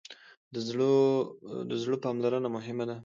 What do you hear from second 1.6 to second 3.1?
د زړه پاملرنه مهمه ده.